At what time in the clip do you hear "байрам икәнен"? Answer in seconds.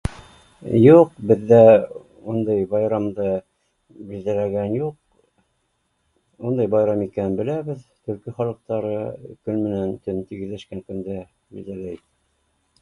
6.77-7.37